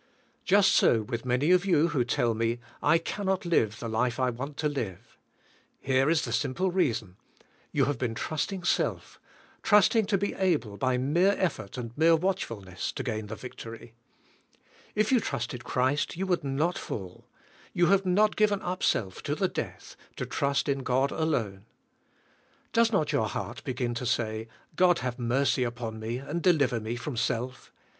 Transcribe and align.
Just 0.45 0.71
so 0.71 1.03
with 1.03 1.25
many 1.25 1.51
of 1.51 1.63
you 1.63 1.89
who 1.89 2.03
tell 2.03 2.33
me, 2.33 2.57
"I 2.81 2.97
cannot 2.97 3.45
live 3.45 3.77
the 3.79 3.87
life 3.87 4.19
I 4.19 4.31
want 4.31 4.57
to 4.57 4.67
live." 4.67 5.19
Here 5.79 6.09
is 6.09 6.23
the 6.25 6.33
simple 6.33 6.71
reason. 6.71 7.17
You 7.71 7.85
have 7.85 7.99
been 7.99 8.15
trusting 8.15 8.63
self, 8.63 9.21
trust 9.61 9.95
ing 9.95 10.07
to 10.07 10.17
be 10.17 10.33
able 10.33 10.75
by 10.75 10.97
mere 10.97 11.35
effort 11.37 11.77
and 11.77 11.95
mere 11.95 12.15
watchfulness 12.15 12.91
to 12.93 13.03
gain 13.03 13.27
the 13.27 13.35
victory. 13.35 13.93
If 14.95 15.11
you 15.11 15.19
trusted 15.19 15.63
Christ 15.63 16.17
you 16.17 16.25
would 16.25 16.43
not 16.43 16.79
fall. 16.79 17.27
You 17.71 17.85
have 17.85 18.03
not 18.03 18.35
given 18.35 18.59
up 18.63 18.81
self 18.81 19.21
to 19.21 19.35
the 19.35 19.47
death, 19.47 19.95
to 20.15 20.25
trust 20.25 20.67
in 20.67 20.79
God 20.79 21.11
alone. 21.11 21.67
Does 22.73 22.91
not 22.91 23.11
your 23.11 23.27
heart 23.27 23.57
52 23.59 23.63
THE) 23.63 23.71
SPIRITUAL, 23.71 23.93
I,IFE. 23.93 23.93
begin 23.93 23.93
to 23.93 24.05
say, 24.07 24.55
^' 24.73 24.75
God 24.75 24.99
have 25.05 25.19
mercy 25.19 25.63
upon 25.63 25.99
me 25.99 26.17
and 26.17 26.41
deliver 26.41 26.79
me 26.79 26.95
from 26.95 27.15
self. 27.15 27.71